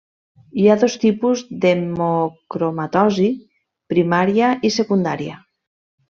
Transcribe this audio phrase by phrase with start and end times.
[0.59, 3.27] Hi ha dos tipus d'hemocromatosi:
[3.93, 5.37] primària i secundària.